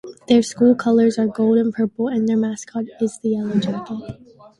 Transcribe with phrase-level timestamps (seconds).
[0.27, 4.15] Their school colors are gold and purple and their mascot is the yellow jacket.